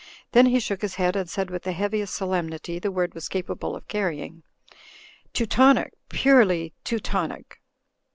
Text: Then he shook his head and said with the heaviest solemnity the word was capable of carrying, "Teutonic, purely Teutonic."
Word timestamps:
Then 0.31 0.47
he 0.47 0.59
shook 0.59 0.81
his 0.81 0.95
head 0.95 1.15
and 1.15 1.29
said 1.29 1.51
with 1.51 1.61
the 1.61 1.73
heaviest 1.73 2.15
solemnity 2.15 2.79
the 2.79 2.91
word 2.91 3.13
was 3.13 3.29
capable 3.29 3.75
of 3.75 3.87
carrying, 3.87 4.41
"Teutonic, 5.31 5.93
purely 6.09 6.73
Teutonic." 6.83 7.61